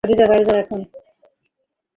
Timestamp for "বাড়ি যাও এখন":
0.31-0.81